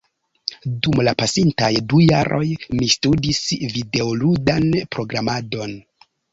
dum 0.85 1.01
la 1.07 1.13
pasintaj 1.19 1.69
du 1.91 2.01
jaroj 2.07 2.41
mi 2.79 2.91
studis 2.95 3.45
videoludan 3.77 4.69
programadon 4.99 5.81